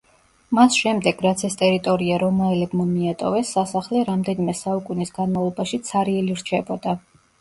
მას 0.59 0.77
შემდეგ, 0.83 1.19
რაც 1.25 1.43
ეს 1.49 1.57
ტერიტორია 1.59 2.17
რომაელებმა 2.23 2.85
მიატოვეს, 2.93 3.51
სასახლე 3.57 4.01
რამდენიმე 4.11 4.57
საუკუნის 4.65 5.15
განმავლობაში 5.19 5.81
ცარიელი 5.91 6.41
რჩებოდა. 6.41 6.97